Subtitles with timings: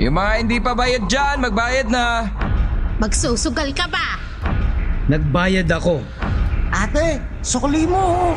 [0.00, 2.24] Yung mga hindi pa bayad dyan, magbayad na.
[2.96, 4.16] Magsusugal ka ba?
[5.12, 6.00] Nagbayad ako.
[6.72, 8.32] Ate, sukli mo.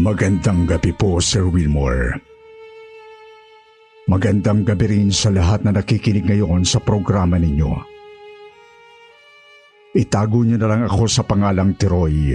[0.00, 2.16] Magandang gabi po, Sir Wilmore.
[4.08, 7.93] Magandang gabi rin sa lahat na nakikinig ngayon sa programa ninyo.
[9.94, 12.34] Itago niyo na lang ako sa pangalang Tiroy.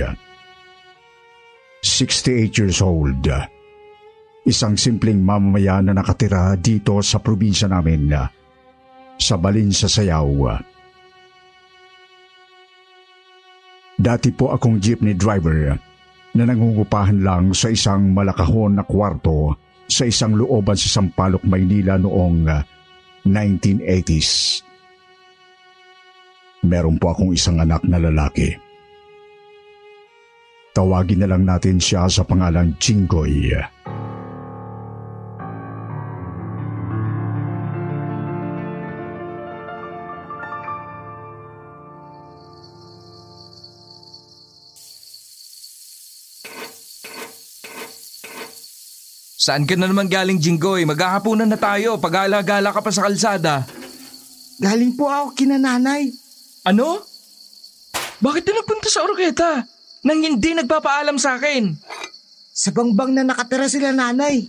[1.84, 3.28] 68 years old.
[4.48, 8.16] Isang simpleng mamamayan na nakatira dito sa probinsya namin
[9.20, 10.56] sa Balin sa Sayaw.
[14.00, 15.76] Dati po akong jeepney driver
[16.32, 19.60] na nangungupahan lang sa isang malakahon na kwarto
[19.92, 22.64] sa isang looban sa Sampaloc, Maynila noong ah,
[23.28, 24.64] 1980s.
[26.64, 28.52] Meron po akong isang anak na lalaki.
[30.76, 33.52] Tawagin na lang natin siya sa pangalang Chingoy.
[49.40, 50.84] Saan ka na naman galing, Jinggoy?
[50.84, 51.96] Maghahapunan na tayo.
[51.98, 53.64] Pag-alagala ka pa sa kalsada.
[54.60, 56.12] Galing po ako kina nanay.
[56.68, 57.00] Ano?
[58.20, 59.64] Bakit ka nagpunta sa Orketa?
[60.04, 61.72] Nang hindi nagpapaalam sa akin.
[62.52, 64.48] Sa bangbang na nakatira sila nanay.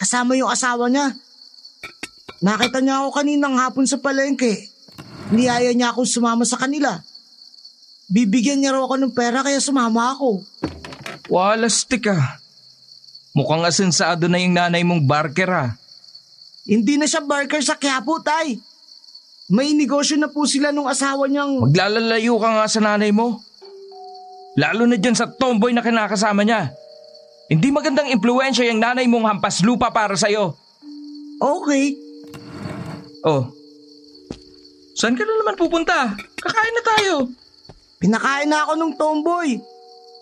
[0.00, 1.12] Kasama yung asawa niya.
[2.40, 4.72] Nakita niya ako kaninang hapon sa palengke.
[5.28, 7.04] Niyaya niya akong sumama sa kanila.
[8.08, 10.40] Bibigyan niya raw ako ng pera kaya sumama ako.
[11.28, 12.40] Walastik ka.
[13.36, 15.76] Mukhang asensado na yung nanay mong barker ha.
[16.66, 18.58] Hindi na siya barker sa Quiapo, tay.
[19.50, 21.66] May negosyo na po sila nung asawa niyang...
[21.66, 23.42] Maglalalayo ka nga sa nanay mo.
[24.54, 26.70] Lalo na dyan sa tomboy na kinakasama niya.
[27.50, 30.54] Hindi magandang impluensya yung nanay mong hampas lupa para sa'yo.
[31.40, 31.98] Okay,
[33.20, 33.52] Oh.
[34.96, 36.16] Saan ka na naman pupunta?
[36.40, 37.14] Kakain na tayo.
[38.00, 39.60] pinakain na ako ng tomboy.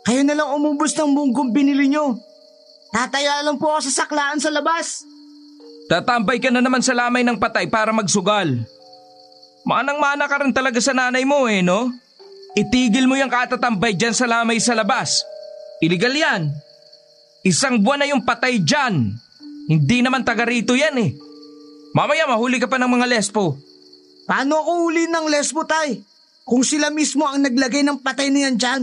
[0.03, 2.19] Kayo na lang umubos ng munggong binili niyo.
[2.91, 5.07] Tataya lang po ako sa saklaan sa labas.
[5.87, 8.51] Tatambay ka na naman sa lamay ng patay para magsugal.
[9.67, 11.91] Manang-mana ka rin talaga sa nanay mo eh, no?
[12.59, 15.23] Itigil mo yung katatambay dyan sa lamay sa labas.
[15.79, 16.43] Iligal yan.
[17.47, 19.15] Isang buwan na yung patay dyan.
[19.69, 21.11] Hindi naman taga rito yan eh.
[21.95, 23.57] Mamaya mahuli ka pa ng mga lespo.
[24.29, 26.03] Paano ako huli ng lesbo, tay?
[26.45, 28.83] Kung sila mismo ang naglagay ng patay na yan dyan.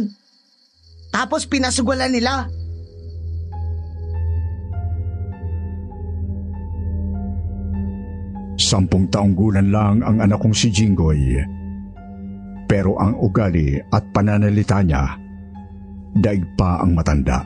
[1.13, 2.50] Tapos pinasugalan nila.
[8.66, 11.38] Sampung taong gulang lang ang anak kong si Jinggoy.
[12.66, 15.06] Pero ang ugali at pananalita niya,
[16.18, 17.46] daig pa ang matanda.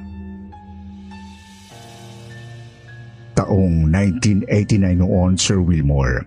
[3.35, 6.23] Taong 1989 noon, Sir Wilmore.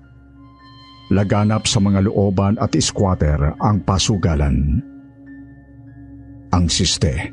[1.08, 4.84] Laganap sa mga looban at squatter ang pasugalan.
[6.52, 7.32] Ang siste.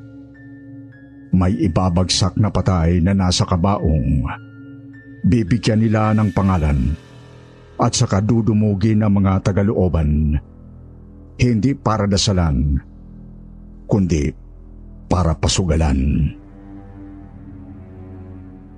[1.36, 4.24] May ibabagsak na patay na nasa kabaong.
[5.28, 7.09] Bibigyan nila ng pangalan
[7.80, 10.36] at saka dudumugin ang mga tagalooban.
[11.40, 12.76] Hindi para dasalan,
[13.88, 14.28] kundi
[15.08, 16.28] para pasugalan.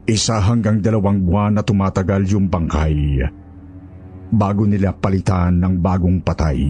[0.05, 3.25] Isa hanggang dalawang buwan na tumatagal yung bangkay
[4.29, 6.61] bago nila palitan ng bagong patay.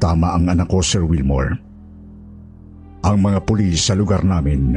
[0.00, 1.58] Tama ang anak ko, Sir Wilmore.
[3.04, 4.76] Ang mga pulis sa lugar namin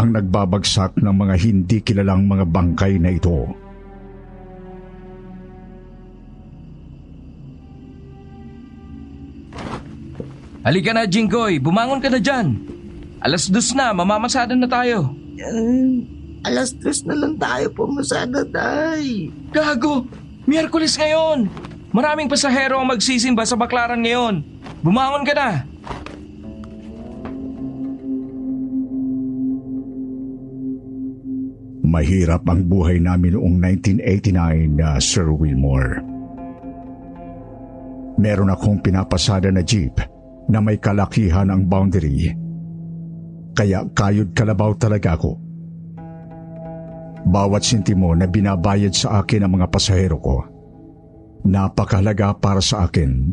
[0.00, 3.69] ang nagbabagsak ng mga hindi kilalang mga bangkay na ito.
[10.60, 11.56] Halika na, Jinggoy.
[11.56, 12.60] Bumangon ka na dyan.
[13.24, 15.16] Alas dos na, mamamasada na tayo.
[15.40, 16.04] Yan,
[16.44, 19.32] alas tres na lang tayo pumasada, tay.
[19.52, 20.04] Gago!
[20.44, 21.48] Miyerkules ngayon!
[21.96, 24.44] Maraming pasahero ang magsisimba sa baklaran ngayon.
[24.84, 25.50] Bumangon ka na!
[31.80, 33.56] Mahirap ang buhay namin noong
[33.96, 36.04] 1989 na Sir Wilmore.
[38.20, 39.96] Meron akong pinapasada na jeep
[40.50, 42.34] na may kalakihan ang boundary.
[43.54, 45.38] Kaya kayod kalabaw talaga ako.
[47.30, 50.42] Bawat sintimo na binabayad sa akin ng mga pasahero ko,
[51.46, 53.30] napakahalaga para sa akin.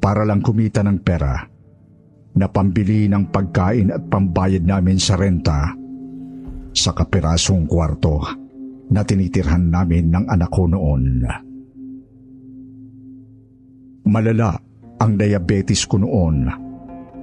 [0.00, 1.44] Para lang kumita ng pera
[2.34, 5.76] na pambili ng pagkain at pambayad namin sa renta
[6.72, 8.24] sa kapirasong kwarto
[8.90, 11.04] na tinitirhan namin ng anak ko noon.
[14.08, 14.69] Malala
[15.00, 16.44] ang diabetes ko noon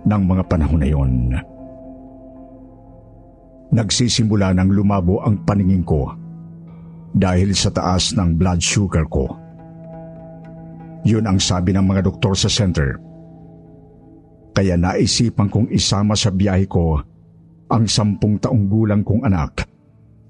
[0.02, 1.14] ng mga panahon na yon.
[3.70, 6.10] Nagsisimula ng lumabo ang paningin ko
[7.14, 9.30] dahil sa taas ng blood sugar ko.
[11.06, 12.98] Yun ang sabi ng mga doktor sa center.
[14.58, 16.98] Kaya naisipan kong isama sa biyahe ko
[17.70, 19.70] ang sampung taong gulang kong anak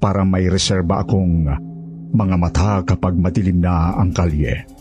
[0.03, 1.47] para may reserba akong
[2.11, 4.76] mga mata kapag madilim na ang kalye.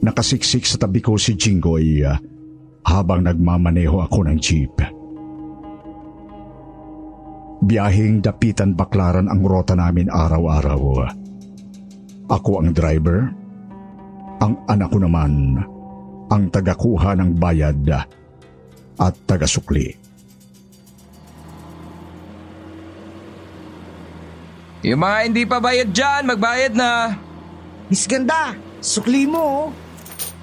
[0.00, 2.16] Nakasiksik sa tabi ko si Jinggoy uh,
[2.88, 4.72] habang nagmamaneho ako ng jeep.
[7.60, 11.12] Biyahing dapitan baklaran ang rota namin araw-araw.
[12.32, 13.28] Ako ang driver,
[14.40, 15.60] ang anak ko naman
[16.32, 17.84] ang tagakuha ng bayad
[18.96, 19.92] at tagasukli.
[24.80, 27.12] Yung mga hindi pa bayad dyan, magbayad na.
[27.92, 29.66] Miss Ganda, sukli mo oh.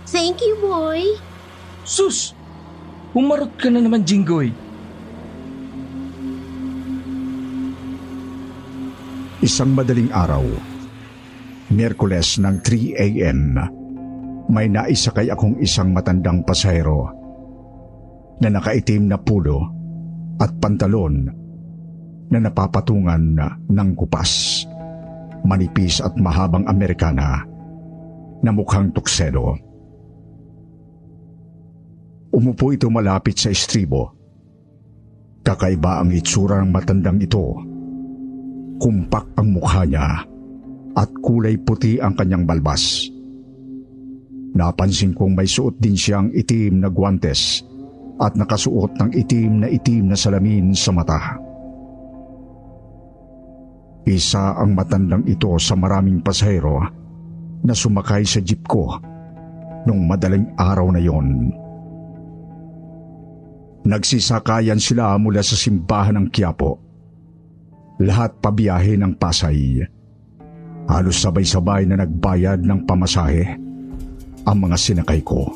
[0.07, 1.03] Thank you, boy.
[1.83, 2.31] Sus!
[3.11, 4.55] Umarot ka na naman, Jinggoy.
[9.43, 10.43] Isang madaling araw,
[11.67, 13.59] Miyerkules ng 3 a.m.,
[14.47, 17.11] may naisakay akong isang matandang pasahero
[18.39, 19.59] na nakaitim na pulo
[20.39, 21.27] at pantalon
[22.31, 23.35] na napapatungan
[23.67, 24.63] ng kupas,
[25.43, 27.43] manipis at mahabang Amerikana
[28.39, 29.59] na mukhang tuksedo.
[32.33, 34.13] Umupo ito malapit sa estribo.
[35.41, 37.55] Kakaiba ang itsura ng matandang ito.
[38.77, 40.21] Kumpak ang mukha niya
[40.97, 43.07] at kulay puti ang kanyang balbas.
[44.57, 47.61] Napansin kong may suot din siyang itim na guwantes
[48.17, 51.37] at nakasuot ng itim na itim na salamin sa mata.
[54.07, 56.79] Isa ang matandang ito sa maraming pasahero
[57.61, 58.97] na sumakay sa jeep ko
[59.85, 61.51] nung madaling araw na yon.
[63.87, 66.75] Nagsisakayan sila mula sa simbahan ng Quiapo.
[68.03, 69.79] Lahat pabiyahe ng Pasay.
[70.91, 73.55] Halos sabay-sabay na nagbayad ng pamasahe
[74.43, 75.47] ang mga sinakay ko.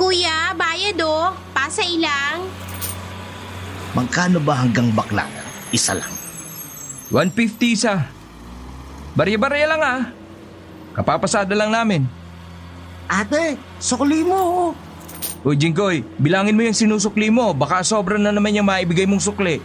[0.00, 1.36] Kuya, bayad oh.
[1.52, 2.48] Pasa ilang.
[3.92, 5.28] Magkano ba hanggang bakla?
[5.76, 6.12] Isa lang.
[7.12, 8.08] 150 isa.
[9.12, 10.21] Barya-barya lang ah.
[10.92, 12.04] Kapapasada lang namin.
[13.08, 14.70] Ate, sukli mo oh.
[15.42, 17.50] O Jinggoy, bilangin mo yung sinusukli mo.
[17.54, 19.58] Baka sobra na naman yung maibigay mong sukli.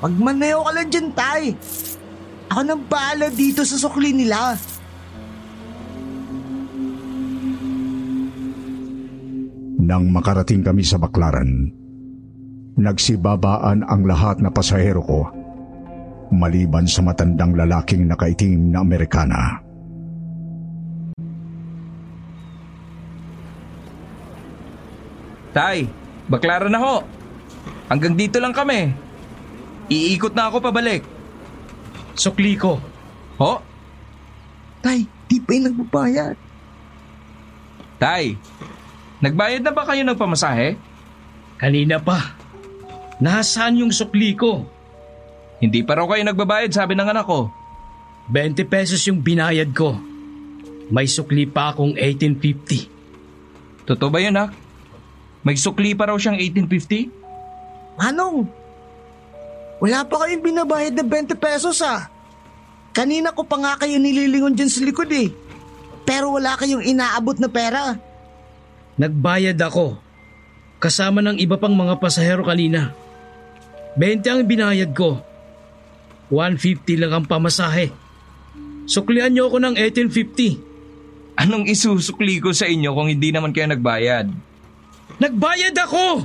[0.00, 1.54] Magmaneho ka lang dyan, tay.
[2.50, 4.58] Ako nang bahala dito sa sukli nila.
[9.80, 11.74] Nang makarating kami sa baklaran,
[12.78, 15.40] nagsibabaan ang lahat na pasahero ko
[16.30, 19.69] maliban sa matandang lalaking nakaitim na Amerikana.
[25.50, 25.90] Tay,
[26.30, 26.96] baklaran na ho.
[27.90, 28.94] Hanggang dito lang kami.
[29.90, 31.02] Iikot na ako pabalik.
[32.14, 32.78] Sukli ko.
[33.42, 33.52] Ho?
[34.78, 36.36] Tay, di pa yung nagbabayad.
[37.98, 38.38] Tay,
[39.18, 40.78] nagbayad na ba kayo ng pamasahe?
[41.58, 42.38] Kanina pa.
[43.20, 44.64] Nasaan yung sukli ko?
[45.60, 47.52] Hindi pa raw kayo nagbabayad sabi ng anak ko.
[48.32, 49.98] 20 pesos yung binayad ko.
[50.88, 53.84] May sukli pa akong 1850.
[53.84, 54.54] Totoo ba yun, nak?
[55.40, 57.96] May sukli pa raw siyang 1850?
[57.96, 58.44] Manong,
[59.80, 62.08] wala pa kayong binabayad na 20 pesos ah.
[62.92, 65.32] Kanina ko pa nga kayo nililingon dyan sa likod eh.
[66.04, 67.96] Pero wala kayong inaabot na pera.
[69.00, 69.96] Nagbayad ako.
[70.80, 72.92] Kasama ng iba pang mga pasahero kanina.
[73.96, 75.20] 20 ang binayad ko.
[76.28, 77.88] 150 lang ang pamasahe.
[78.84, 81.40] Suklian niyo ako ng 1850.
[81.40, 84.49] Anong isusukli ko sa inyo kung hindi naman kayo nagbayad?
[85.20, 86.24] Nagbayad ako!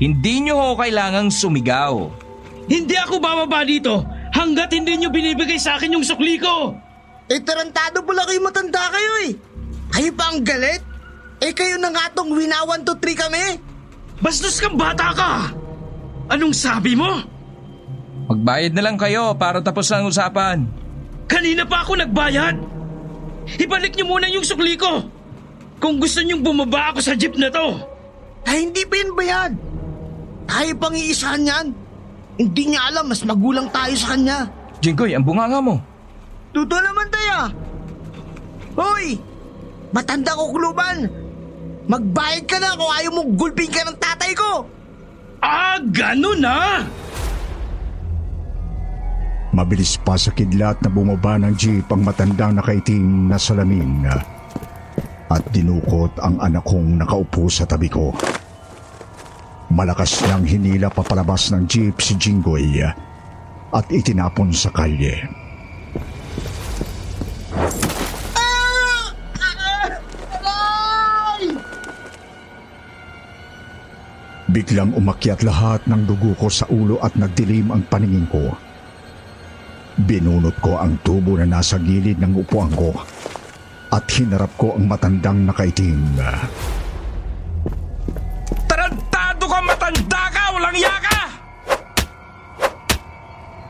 [0.00, 2.12] Hindi nyo ho kailangang sumigaw.
[2.68, 4.04] Hindi ako bababa dito
[4.36, 6.76] hanggat hindi niyo binibigay sa akin yung sukli ko!
[7.30, 9.30] Eh tarantado pala kayo matanda kayo eh.
[9.90, 10.82] Kayo pa ang galit?
[11.40, 13.44] Eh kayo na nga tong wina 1, 2, 3 kami.
[14.20, 15.32] Bastos kang bata ka!
[16.30, 17.08] Anong sabi mo?
[18.28, 20.68] Magbayad na lang kayo para tapos ang usapan.
[21.26, 22.60] Kanina pa ako nagbayad!
[23.56, 25.19] Ibalik niyo muna yung sukli ko!
[25.80, 27.80] Kung gusto niyong bumaba ako sa jeep na to!
[28.44, 29.52] Ay hindi pa yan bayad.
[30.44, 31.66] Tayo pang iisahan yan.
[32.36, 34.44] Hindi niya alam mas magulang tayo sa kanya.
[34.84, 35.80] Jinggoy, ang bunganga mo.
[36.52, 37.36] Totoo naman tayo.
[38.76, 39.16] Hoy!
[39.92, 41.08] Matanda ko kuluban.
[41.88, 44.68] Magbayad ka na kung ayaw mong gulping ka ng tatay ko.
[45.40, 46.84] Ah, ganun na!
[49.50, 54.06] Mabilis pa sa kidlat na bumaba ng jeep ang matandang nakaitim na salamin
[55.30, 58.10] at dinukot ang anak kong nakaupo sa tabi ko.
[59.70, 62.82] Malakas niyang hinila papalabas ng jeep si Jinggoy
[63.70, 65.30] at itinapon sa kalye.
[74.50, 78.50] Biglang umakyat lahat ng dugo ko sa ulo at nagdilim ang paningin ko.
[79.94, 82.90] Binunot ko ang tubo na nasa gilid ng upuan ko
[83.90, 86.14] at hinarap ko ang matandang nakaitim.
[88.70, 90.44] Tarantado ka matanda ka!
[90.54, 91.18] Walang yaka!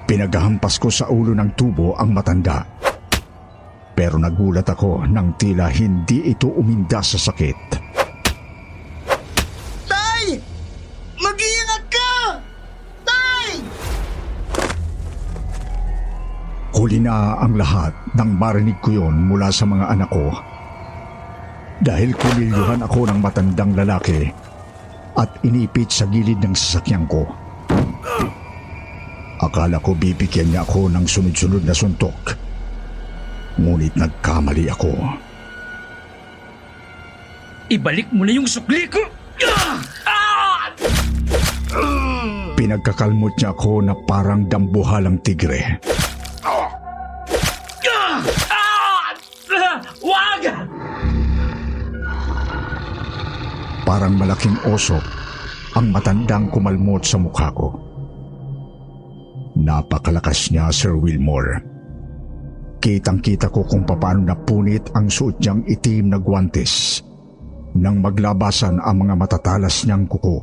[0.04, 2.60] Pinaghampas ko sa ulo ng tubo ang matanda.
[3.96, 7.79] Pero nagulat ako nang tila hindi ito uminda sa sakit.
[16.90, 20.34] Huli na ang lahat nang marinig ko yon mula sa mga anak ko.
[21.78, 24.26] Dahil kumilyuhan ako ng matandang lalaki
[25.14, 27.30] at inipit sa gilid ng sasakyan ko.
[29.38, 32.34] Akala ko bibigyan niya ako ng sunod-sunod na suntok.
[33.62, 34.90] Ngunit nagkamali ako.
[37.70, 38.98] Ibalik mo na yung sukli ko!
[42.58, 45.78] Pinagkakalmot niya ako na parang dambuhalang tigre.
[53.90, 55.02] Parang malaking oso
[55.74, 57.74] ang matandang kumalmot sa mukha ko.
[59.58, 61.58] Napakalakas niya, Sir Wilmore.
[62.78, 67.02] Kitang-kita ko kung paano napunit ang suot niyang itim na guwantes
[67.82, 70.38] nang maglabasan ang mga matatalas niyang kuko.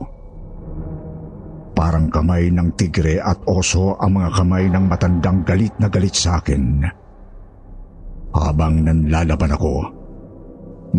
[1.71, 6.43] Parang kamay ng tigre at oso ang mga kamay ng matandang galit na galit sa
[6.43, 6.83] akin.
[8.35, 9.73] Habang nanlalaban ako,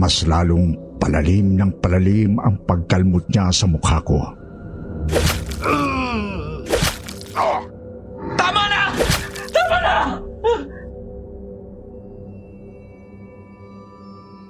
[0.01, 4.19] mas lalong palalim ng palalim ang pagkalmot niya sa mukha ko.
[8.37, 8.83] Tama na!
[9.55, 9.95] Tama na!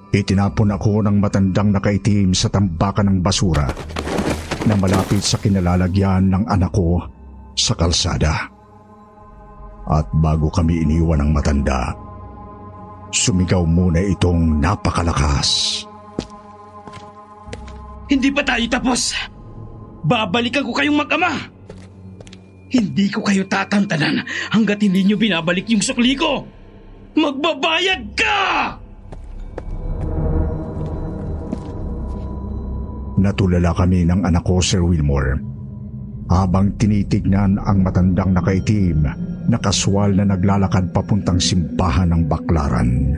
[0.08, 3.68] Itinapon ako ng matandang nakaitim sa tambakan ng basura
[4.64, 7.04] na malapit sa kinalalagyan ng anak ko
[7.54, 8.48] sa kalsada.
[9.88, 11.96] At bago kami iniwan ng matanda,
[13.08, 15.80] sumigaw muna itong napakalakas.
[18.08, 19.12] Hindi pa tayo tapos.
[20.04, 21.32] Babalikan ko kayong mag-ama.
[22.68, 26.44] Hindi ko kayo tatantanan hanggat hindi nyo binabalik yung sukli ko.
[27.16, 28.36] Magbabayad ka!
[33.18, 35.42] Natulala kami ng anak ko, Sir Wilmore.
[36.28, 39.00] Habang tinitignan ang matandang nakaitim
[39.48, 43.16] na kaswal na naglalakad papuntang simbahan ng baklaran.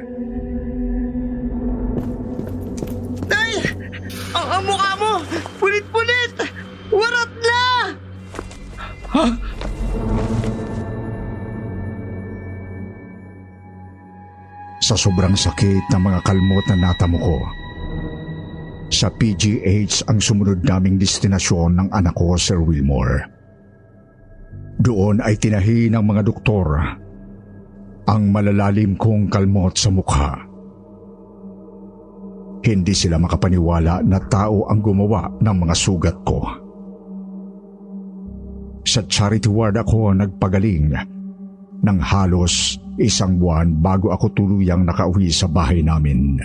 [4.40, 5.12] Ang, ang mukha mo!
[5.60, 6.32] Punit-punit!
[6.88, 7.62] Warot na!
[14.80, 17.36] Sa sobrang sakit ng mga kalmot na natamo ko,
[18.88, 23.28] sa PGH ang sumunod naming destinasyon ng anak ko, Sir Wilmore.
[24.80, 26.80] Doon ay tinahi ng mga doktor
[28.08, 30.49] ang malalalim kong kalmot sa mukha.
[32.60, 36.44] Hindi sila makapaniwala na tao ang gumawa ng mga sugat ko.
[38.84, 40.92] Sa charity ward ako nagpagaling
[41.80, 46.36] ng halos isang buwan bago ako tuluyang nakauwi sa bahay namin.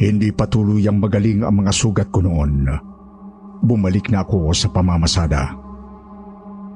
[0.00, 2.64] Hindi pa tuluyang magaling ang mga sugat ko noon.
[3.60, 5.52] Bumalik na ako sa pamamasada.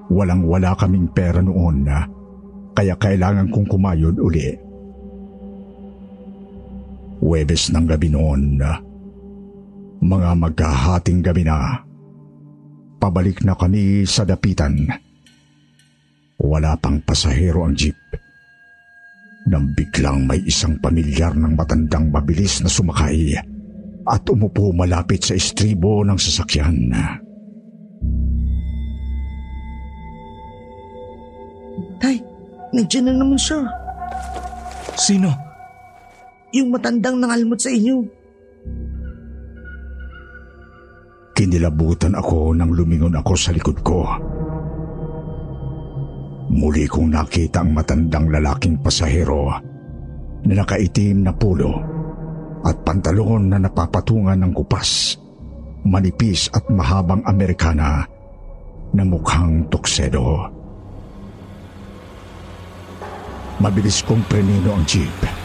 [0.09, 1.89] Walang wala kaming pera noon
[2.73, 4.68] kaya kailangan kong kumayod uli.
[7.19, 8.63] Webes ng gabi noon.
[9.99, 11.83] Mga magkahating gabi na.
[12.99, 14.87] Pabalik na kami sa dapitan.
[16.39, 17.99] Wala pang pasahero ang jeep.
[19.51, 23.35] Nang biglang may isang pamilyar ng matandang mabilis na sumakay
[24.09, 26.95] at umupo malapit sa estribo ng sasakyan.
[31.99, 32.23] Tay,
[32.71, 33.67] nandiyan na naman siya.
[34.95, 35.48] Sino?
[36.57, 37.97] Yung matandang nangalmot sa inyo.
[41.37, 44.03] Kinilabutan ako nang lumingon ako sa likod ko.
[46.49, 49.53] Muli kong nakita ang matandang lalaking pasahero
[50.49, 51.79] na nakaitim na pulo
[52.65, 55.15] at pantalon na napapatungan ng kupas,
[55.87, 58.03] manipis at mahabang Amerikana
[58.97, 60.49] na mukhang tuksedo.
[63.63, 65.38] Mabilis kong prenino ang jeep.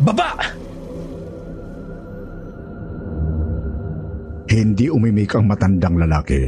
[0.00, 0.32] Baba!
[4.50, 6.42] Hindi umimik ang matandang lalaki.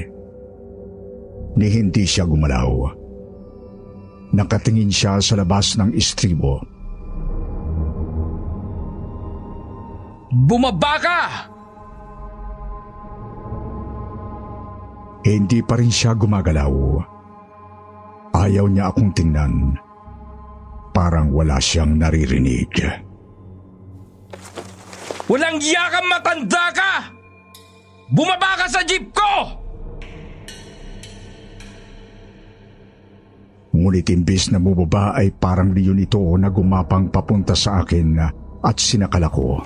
[1.54, 2.98] Ni hindi siya gumalaw.
[4.32, 6.64] Nakatingin siya sa labas ng istribo.
[10.32, 11.20] Bumaba ka!
[15.22, 16.74] Hindi pa rin siya gumagalaw.
[18.32, 19.76] Ayaw niya akong tingnan.
[20.90, 22.72] Parang wala siyang naririnig.
[25.30, 26.92] Walang iya kang matanda ka!
[28.12, 29.32] Bumaba ka sa jeep ko!
[33.72, 38.20] Ngunit imbis na bumaba ay parang leon ito na gumapang papunta sa akin
[38.60, 39.64] at sinakala ko.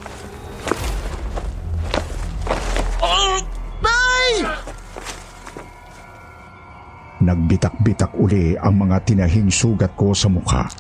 [7.26, 10.70] Nagbitak-bitak uli ang mga tinahing sugat ko sa mukha.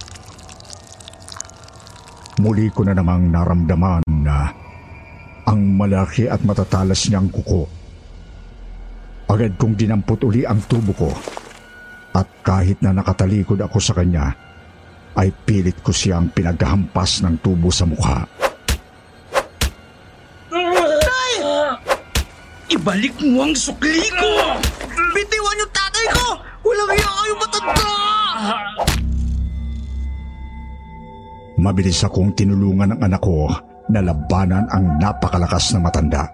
[2.36, 4.52] Muli ko na namang naramdaman na
[5.46, 7.64] ang malaki at matatalas niyang kuko.
[9.32, 11.10] Agad kong dinampot uli ang tubo ko
[12.16, 14.32] at kahit na nakatalikod ako sa kanya,
[15.16, 18.24] ay pilit ko siyang pinaghampas ng tubo sa mukha.
[22.66, 24.32] Ibalik mo ang sukli ko!
[25.14, 26.26] Bitiwan yung tatay ko!
[26.66, 27.76] Walang iya kayong matanda!
[31.56, 33.48] Mabilis akong tinulungan ng anak ko
[33.88, 36.28] na labanan ang napakalakas na matanda.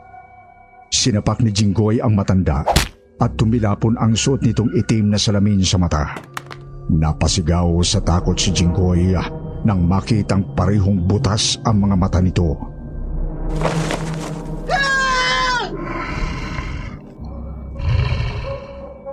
[0.91, 2.67] Sinapak ni Jinggoy ang matanda
[3.23, 6.19] at tumilapon ang suot nitong itim na salamin sa mata.
[6.91, 9.14] Napasigaw sa takot si Jinggoy
[9.62, 12.59] nang makitang parehong butas ang mga mata nito.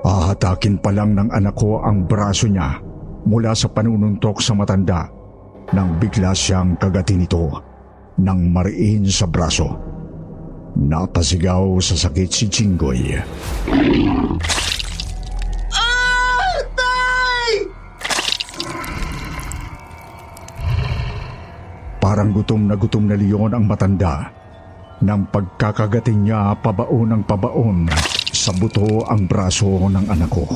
[0.01, 2.81] Ahatakin pa lang ng anak ko ang braso niya
[3.29, 5.18] mula sa panununtok sa matanda
[5.73, 7.45] nang bigla siyang kagatin nito
[8.19, 9.69] nang mariin sa braso.
[10.75, 13.15] Napasigaw sa sakit si Jinggoy.
[21.99, 24.33] Parang gutom na gutom na leon ang matanda
[24.99, 27.87] nang pagkakagatin niya pabaon ng pabaon
[28.33, 30.47] sa buto ang braso ng anak ko.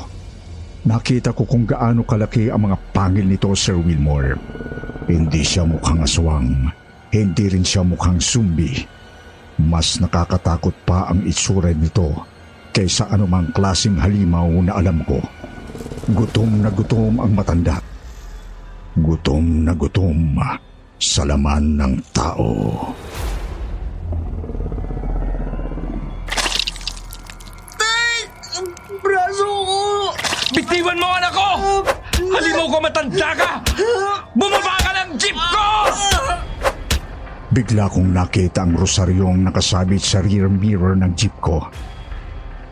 [0.84, 4.36] Nakita ko kung gaano kalaki ang mga pangil nito, Sir Wilmore.
[5.04, 6.72] Hindi siya mukhang aswang.
[7.12, 8.72] Hindi rin siya mukhang sumbi.
[9.60, 12.10] Mas nakakatakot pa ang itsura nito
[12.74, 15.20] kaysa anumang klasing halimaw na alam ko.
[16.16, 17.78] Gutom na gutom ang matanda.
[18.98, 20.40] Gutom na gutom
[20.98, 22.50] sa laman ng tao.
[29.04, 29.80] Braso ko!
[30.56, 31.50] Bitiwan mo anak ko!
[32.32, 33.52] Halimaw ko matanda ka!
[34.32, 34.83] Bumaba
[35.18, 35.66] jeep ko!
[37.54, 41.62] Bigla kong nakita ang rosaryong nakasabit sa rear mirror ng jeep ko.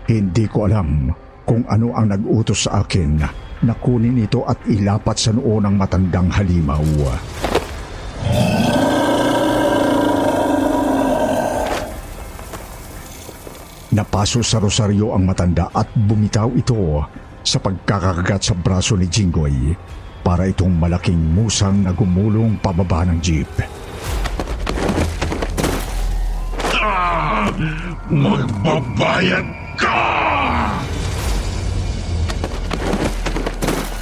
[0.09, 1.13] Hindi ko alam
[1.45, 3.21] kung ano ang nag-utos sa akin
[3.61, 6.81] na kunin ito at ilapat sa noo ng matandang halimaw.
[13.91, 17.05] Napaso sa rosaryo ang matanda at bumitaw ito
[17.45, 19.77] sa pagkakagat sa braso ni Jinggoy
[20.21, 23.49] para itong malaking musang na gumulong pababa ng jeep.
[28.11, 29.47] Magbabayad
[29.79, 29.99] ka!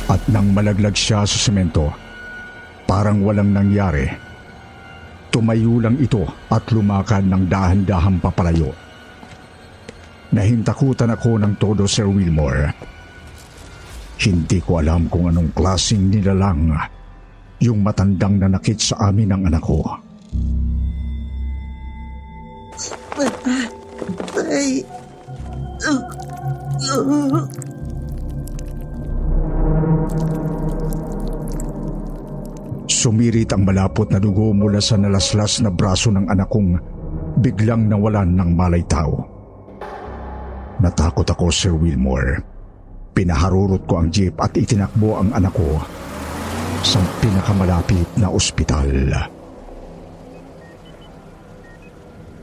[0.09, 1.93] At nang malaglag siya sa semento,
[2.89, 4.09] parang walang nangyari.
[5.29, 8.73] Tumayo lang ito at lumakad ng dahan-dahan papalayo.
[10.33, 12.73] Nahintakutan ako ng todo, Sir Wilmore.
[14.19, 16.75] Hindi ko alam kung anong klaseng nilalang
[17.63, 19.79] yung matandang nanakit sa amin ng anak ko.
[24.35, 24.83] Tay...
[32.99, 36.75] Sumirit ang malapot na dugo mula sa nalaslas na braso ng anak kong
[37.39, 39.23] biglang nawalan ng malay tao.
[40.83, 42.48] Natakot ako, Sir Wilmore.
[43.19, 45.75] Pinaharurot ko ang jeep at itinakbo ang anak ko
[46.79, 48.87] sa pinakamalapit na ospital.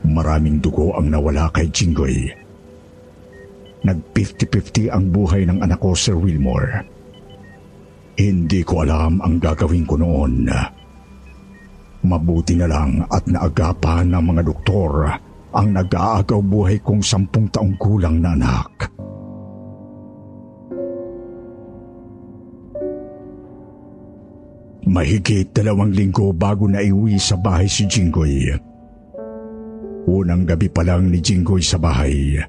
[0.05, 2.29] Maraming dugo ang nawala kay Jinggoy.
[3.89, 6.85] Nag-50-50 ang buhay ng anak ko, Sir Wilmore.
[8.13, 10.45] Hindi ko alam ang gagawin ko noon.
[12.05, 15.09] Mabuti na lang at naagapan ng mga doktor
[15.57, 18.93] ang nag-aagaw buhay kong sampung taong kulang na anak.
[24.87, 28.55] Mahigit dalawang linggo bago na iuwi sa bahay si Jinggoy.
[30.07, 32.39] Unang gabi pa lang ni Jinggoy sa bahay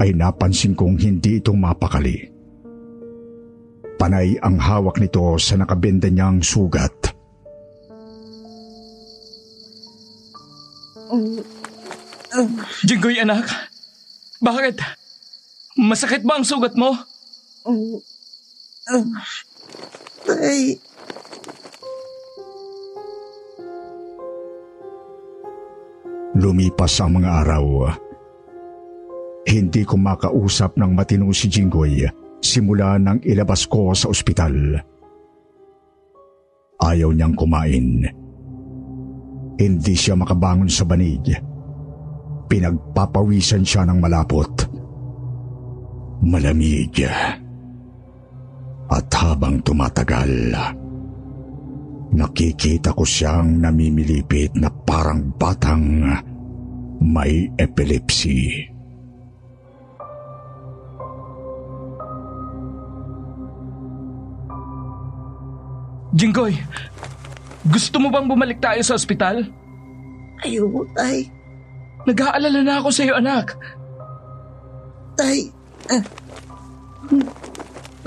[0.00, 2.32] ay napansin kong hindi ito mapakali.
[4.00, 7.12] Panay ang hawak nito sa nakabenda niyang sugat.
[12.88, 13.44] Jinggoy anak,
[14.40, 14.80] bakit?
[15.76, 16.96] Masakit ba ang sugat mo?
[20.24, 20.80] Tay,
[26.38, 27.90] Lumipas ang mga araw.
[29.50, 32.06] Hindi ko makausap ng matino si Jinggoy
[32.38, 34.78] simula nang ilabas ko sa ospital.
[36.80, 38.06] Ayaw niyang kumain.
[39.58, 41.34] Hindi siya makabangon sa banig.
[42.46, 44.52] Pinagpapawisan siya ng malapot.
[46.24, 46.94] Malamig.
[48.90, 50.54] At habang tumatagal,
[52.14, 56.06] nakikita ko siyang namimilipit na parang batang
[57.00, 58.66] may epilepsy.
[66.10, 66.58] Jinggoy,
[67.70, 69.46] gusto mo bang bumalik tayo sa ospital?
[70.44, 71.28] ayoko, tay.
[72.08, 73.52] Nag-aalala na ako sa iyo anak.
[75.20, 75.52] Tay,
[75.92, 76.04] ah,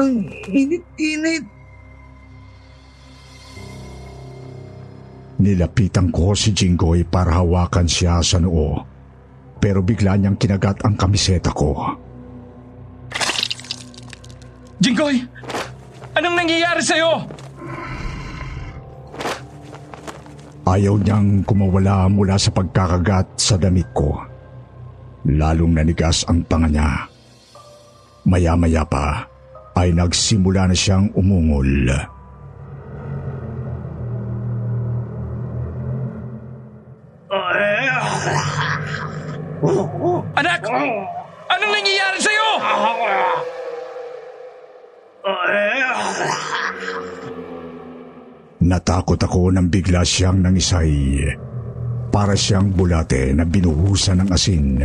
[0.02, 0.14] ang
[0.50, 1.46] init-init.
[5.44, 8.80] Nilapitan ko si Jinggoy para hawakan siya sa noo.
[9.60, 12.00] Pero bigla niyang kinagat ang kamiseta ko.
[14.80, 15.20] Jinggoy,
[16.16, 17.28] anong nangyayari sa iyo?
[20.64, 24.16] Ayaw niyang kumawala mula sa pagkakagat sa damit ko.
[25.28, 27.12] Lalong nanigas ang panga niya.
[28.24, 29.28] Maya-maya pa
[29.76, 31.92] ay nagsimula na siyang umungol.
[39.64, 40.60] Anak,
[41.48, 42.50] anong nangyayari sa iyo?
[48.64, 51.24] Natakot ako nang bigla siyang nangisay.
[52.12, 54.84] Para siyang bulate na binuhusan ng asin.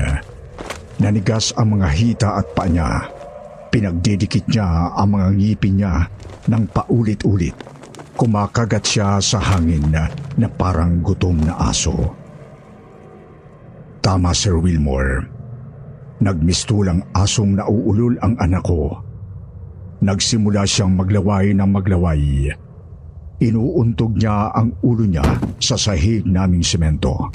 [1.03, 3.03] Nanigas ang mga hita at paa niya.
[3.75, 6.07] Pinagdidikit niya ang mga ngipin niya
[6.47, 7.55] ng paulit-ulit.
[8.15, 12.28] Kumakagat siya sa hangin na parang gutom na aso.
[14.09, 15.21] Tama Sir Wilmore.
[16.25, 18.97] Nagmistulang asong nauulol ang anak ko.
[20.01, 22.49] Nagsimula siyang maglaway ng maglaway.
[23.37, 25.29] Inuuntog niya ang ulo niya
[25.61, 27.29] sa sahig naming semento.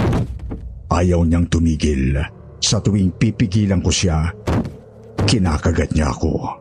[0.89, 2.17] Ayaw niyang tumigil.
[2.57, 4.33] Sa tuwing pipigilan ko siya,
[5.29, 6.57] kinakagat niya ako.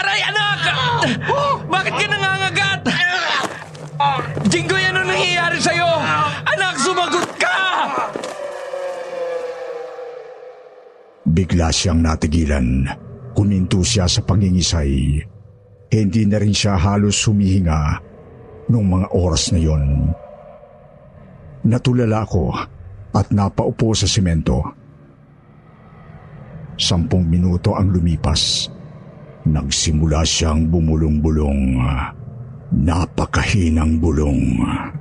[0.00, 0.60] Aray, anak!
[1.68, 2.10] Bakit ka?
[4.50, 5.86] Jinggoy, ano nangyayari sa iyo?
[6.42, 7.54] Anak, sumagot ka!
[11.30, 12.90] Bigla siyang natigilan.
[13.38, 15.22] Kuminto siya sa pangingisay.
[15.90, 18.02] Hindi na rin siya halos humihinga
[18.70, 20.10] nung mga oras na yon.
[21.66, 22.44] Natulala ako
[23.14, 24.62] at napaupo sa simento.
[26.74, 28.66] Sampung minuto ang lumipas.
[29.46, 31.78] Nagsimula siyang bumulong-bulong.
[32.70, 34.42] Napakahinang bulong.
[34.62, 34.99] Anak!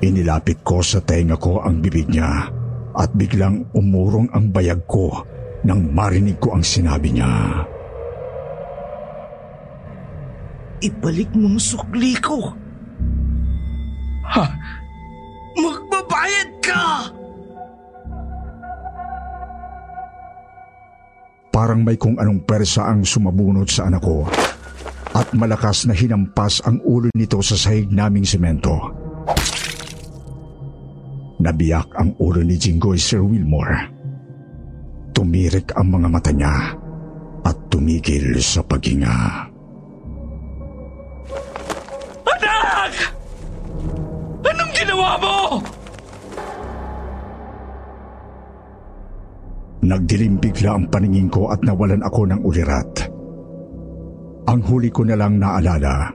[0.00, 2.48] Inilapit ko sa tenga ko ang bibig niya
[2.96, 5.12] at biglang umurong ang bayag ko
[5.60, 7.28] nang marinig ko ang sinabi niya.
[10.80, 12.48] Ibalik mo ang sukli ko.
[14.24, 14.44] Ha?
[15.60, 16.84] Magbabayad ka!
[21.52, 24.24] Parang may kung anong persa ang sumabunot sa anak ko
[25.12, 28.99] at malakas na hinampas ang ulo nito sa sahig naming semento.
[31.40, 33.88] Nabiyak ang ulo ni Jinggoy Sir Wilmore.
[35.16, 36.76] Tumirik ang mga mata niya
[37.40, 39.48] at tumigil sa paghinga.
[42.28, 42.92] Anak!
[44.44, 45.36] Anong ginawa mo?
[49.80, 52.92] Nagdilim bigla ang paningin ko at nawalan ako ng ulirat.
[54.44, 56.12] Ang huli ko na lang naalala,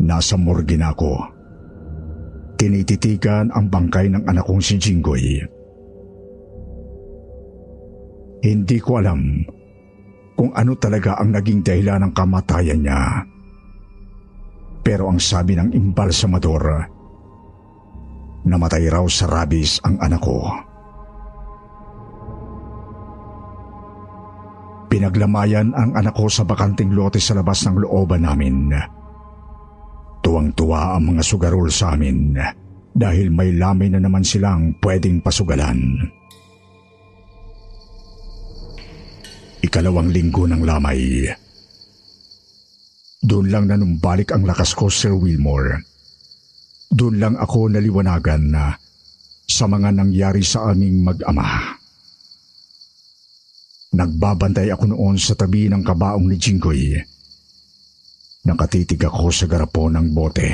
[0.00, 1.35] nasa morgue na ako.
[2.56, 5.44] Tinititigan ang bangkay ng anak kong si Jinggoy.
[8.40, 9.44] Hindi ko alam
[10.36, 13.24] kung ano talaga ang naging dahilan ng kamatayan niya.
[14.80, 16.96] Pero ang sabi ng imbalsamador,
[18.46, 20.38] Namatay raw sa rabies ang anak ko.
[24.86, 28.70] Pinaglamayan ang anak ko sa bakanting lote sa labas ng looban namin.
[30.36, 32.36] Tuwang-tuwa ang mga sugarol sa amin
[32.92, 35.96] dahil may lamay na naman silang pwedeng pasugalan.
[39.64, 41.24] Ikalawang linggo ng lamay.
[43.24, 45.80] Doon lang nanumbalik ang lakas ko, Sir Wilmore.
[46.92, 48.76] Doon lang ako naliwanagan na
[49.48, 51.80] sa mga nangyari sa aming mag-ama.
[53.88, 57.15] Nagbabantay ako noon sa tabi ng kabaong ni Jinggoy.
[58.46, 60.50] Nakatitig ako sa garapon ng bote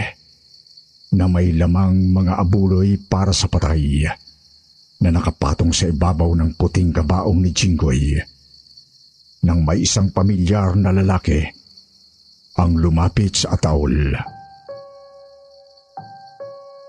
[1.13, 4.09] na may lamang mga abuloy para sa patay
[5.05, 8.17] na nakapatong sa ibabaw ng puting kabaong ni Jinggoy.
[9.45, 11.45] Nang may isang pamilyar na lalaki
[12.57, 14.17] ang lumapit sa ataol.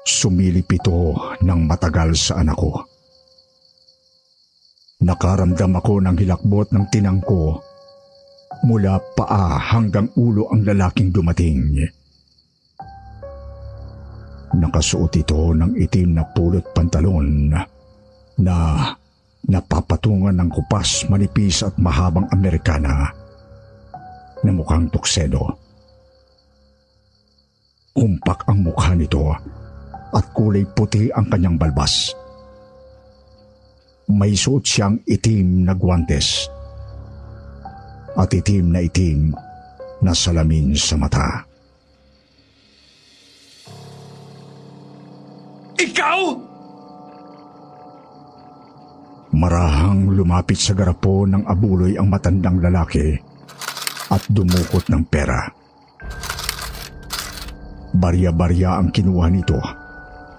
[0.08, 2.80] Sumilip ito ng matagal sa anak ko.
[5.04, 7.73] Nakaramdam ako ng hilakbot ng tinangko
[8.64, 11.84] mula paa hanggang ulo ang lalaking dumating.
[14.54, 17.52] Nakasuot ito ng itim na pulot pantalon
[18.40, 18.56] na
[19.44, 23.12] napapatungan ng kupas manipis at mahabang Amerikana
[24.44, 25.44] na mukhang tuksedo.
[27.92, 29.36] Kumpak ang mukha nito
[30.14, 32.16] at kulay puti ang kanyang balbas.
[34.08, 36.53] May suot siyang itim na guwantes
[38.14, 39.34] at itim na itim
[40.04, 41.48] na salamin sa mata.
[45.80, 46.22] Ikaw?
[49.34, 53.18] Marahang lumapit sa garapo ng abuloy ang matandang lalaki
[54.14, 55.50] at dumukot ng pera.
[57.94, 59.58] Barya-barya ang kinuha nito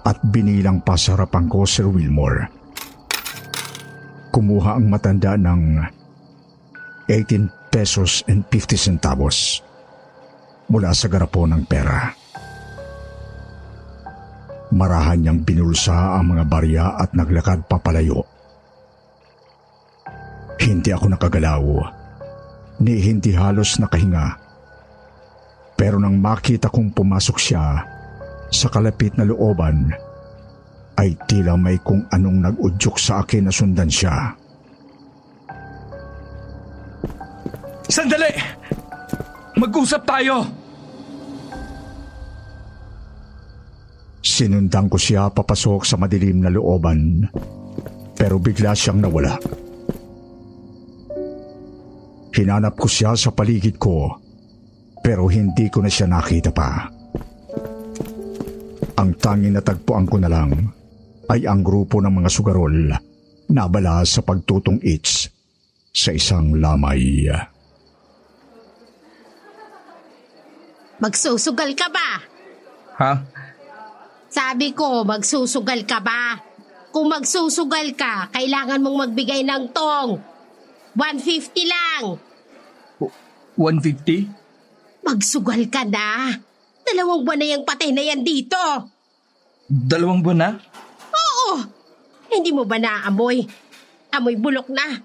[0.04, 2.46] at binilang pa sa harapan ko Sir Wilmore.
[4.30, 5.62] Kumuha ang matanda ng
[7.08, 9.60] 18 pesos and 50 centavos
[10.72, 12.08] mula sa garapo ng pera.
[14.74, 18.24] Marahan niyang binulsa ang mga barya at naglakad papalayo.
[20.58, 21.64] Hindi ako nakagalaw,
[22.80, 24.40] ni hindi halos nakahinga.
[25.76, 27.84] Pero nang makita kong pumasok siya
[28.48, 29.92] sa kalapit na looban,
[30.94, 34.43] ay tila may kung anong nag-udyok sa akin na sundan siya.
[37.88, 38.33] Sandali!
[39.61, 40.44] Mag-usap tayo!
[44.25, 47.29] Sinundan ko siya papasok sa madilim na looban,
[48.16, 49.37] pero bigla siyang nawala.
[52.35, 54.11] Hinanap ko siya sa paligid ko,
[55.05, 56.90] pero hindi ko na siya nakita pa.
[58.99, 60.51] Ang tanging natagpuan ko na lang
[61.31, 62.90] ay ang grupo ng mga sugarol
[63.55, 65.31] na abala sa pagtutong its
[65.94, 67.31] sa isang lamay.
[71.04, 72.08] Magsusugal ka ba?
[72.96, 73.12] Ha?
[74.32, 76.40] Sabi ko, magsusugal ka ba?
[76.96, 80.16] Kung magsusugal ka, kailangan mong magbigay ng tong.
[80.96, 82.16] 150 lang.
[83.52, 85.04] 150?
[85.04, 86.40] Magsugal ka na.
[86.88, 88.56] Dalawang buwan na yung patay na yan dito.
[89.68, 90.50] Dalawang buwan na?
[91.12, 91.68] Oo.
[92.32, 93.44] Hindi mo ba naamoy?
[94.08, 95.04] Amoy bulok na.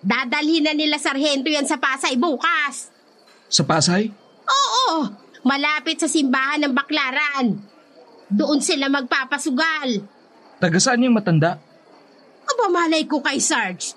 [0.00, 2.88] Dadalhin na nila sarhento yan sa Pasay bukas.
[3.52, 4.08] Sa Pasay?
[4.48, 5.25] Oo.
[5.46, 7.54] Malapit sa simbahan ng Baklaran.
[8.26, 10.02] Doon sila magpapasugal.
[10.58, 11.62] Taga saan yung matanda?
[12.42, 13.94] Aba malay ko kay Sarge.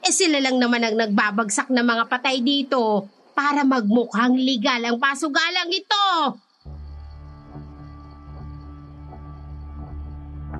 [0.00, 3.04] Eh sila lang naman ang nagbabagsak ng mga patay dito
[3.36, 6.08] para magmukhang legal ang pasugalang ito.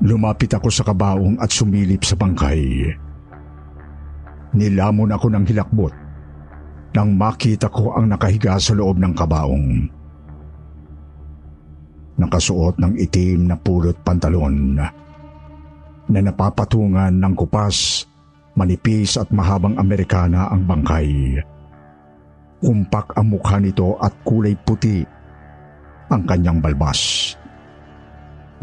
[0.05, 2.93] Lumapit ako sa kabaong at sumilip sa bangkay.
[4.53, 5.95] Nilamon ako ng hilakbot
[6.93, 9.98] nang makita ko ang nakahiga sa loob ng kabaong.
[12.19, 14.75] Nakasuot ng itim na pulot pantalon
[16.09, 18.03] na napapatungan ng kupas,
[18.59, 21.39] manipis at mahabang Amerikana ang bangkay.
[22.59, 25.05] Kumpak ang mukha nito at kulay puti
[26.11, 27.33] ang kanyang balbas.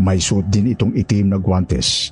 [0.03, 2.11] May suot din itong itim na guwantes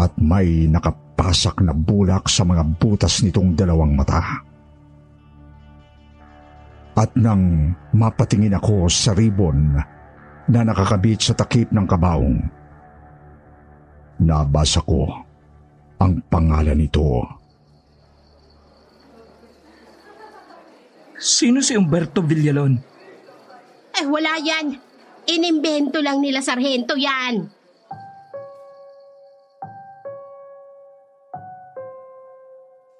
[0.00, 4.40] at may nakapasak na bulak sa mga butas nitong dalawang mata.
[6.96, 9.76] At nang mapatingin ako sa ribon
[10.46, 12.38] na nakakabit sa takip ng kabaong.
[14.22, 15.10] Nabasa ko
[16.00, 17.24] ang pangalan nito.
[21.16, 22.76] Sino si Humberto Villalon?
[23.96, 24.76] Eh wala yan.
[25.26, 27.50] Inimbento lang nila sarhento yan.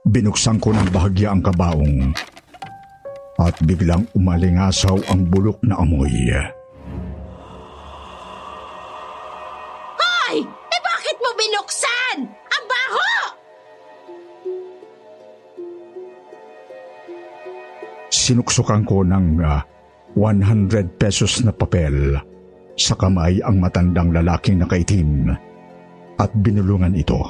[0.06, 2.16] Binuksan ko ng bahagya ang kabaong
[3.36, 6.55] at biglang umalingasaw ang bulok na amoy.
[10.26, 10.42] Hoy!
[10.42, 12.16] Eh bakit mo binuksan?
[12.26, 13.10] Ang baho!
[18.10, 19.62] Sinuksukan ko ng ah,
[20.18, 22.18] 100 pesos na papel
[22.74, 25.30] sa kamay ang matandang lalaking nakaitim
[26.18, 27.22] at binulungan ito.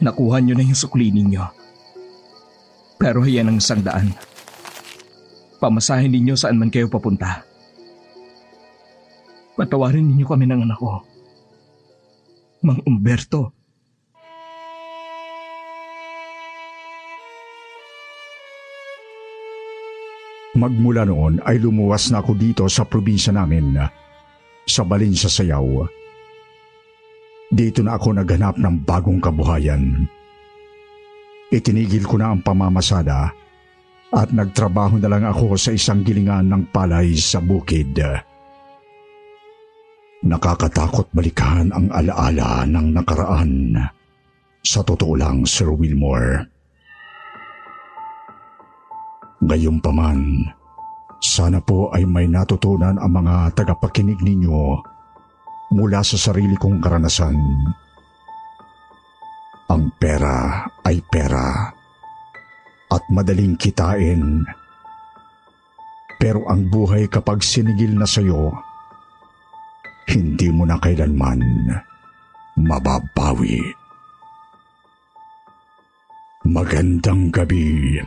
[0.00, 1.44] Nakuha niyo na yung sukli ninyo.
[2.96, 4.16] Pero yan ang isang daan.
[5.60, 7.55] Pamasahin ninyo saan man kayo papunta.
[9.56, 11.00] Patawarin ninyo kami ng anak ko.
[12.60, 13.56] Mang Umberto.
[20.56, 23.76] Magmula noon ay lumuwas na ako dito sa probinsya namin,
[24.64, 25.84] sa Balin sa Sayaw.
[27.52, 30.04] Dito na ako naghanap ng bagong kabuhayan.
[31.52, 33.32] Itinigil ko na ang pamamasada
[34.12, 38.00] at nagtrabaho na lang ako sa isang gilingan ng palay sa bukid.
[40.26, 43.78] Nakakatakot balikan ang alaala ng nakaraan.
[44.66, 46.50] Sa totoo lang, Sir Wilmore.
[49.38, 50.50] Gayunpaman,
[51.22, 54.82] sana po ay may natutunan ang mga tagapakinig ninyo
[55.78, 57.38] mula sa sarili kong karanasan.
[59.70, 61.70] Ang pera ay pera
[62.90, 64.42] at madaling kitain.
[66.18, 68.65] Pero ang buhay kapag sinigil na sa'yo,
[70.06, 71.42] hindi mo na kailanman
[72.56, 73.60] mababawi.
[76.46, 77.98] Magandang gabi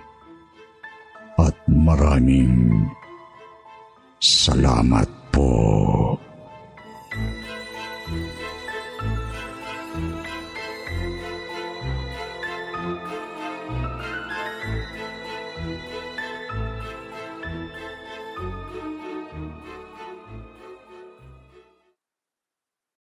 [1.35, 2.87] at maraming
[4.23, 5.51] salamat po.